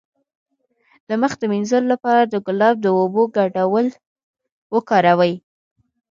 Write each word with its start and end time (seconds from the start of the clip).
د 1.07 1.09
مخ 1.21 1.33
د 1.39 1.43
مینځلو 1.51 1.87
لپاره 1.93 2.21
د 2.27 2.33
ګلاب 2.45 2.77
او 2.89 2.95
اوبو 3.03 3.23
ګډول 3.37 3.87
وکاروئ 4.75 5.33